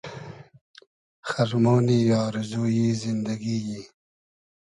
خئرمۉنی 1.29 1.99
آرزو 2.23 2.63
یی 2.75 2.87
زیندئگی 3.01 3.57
یی 3.67 3.81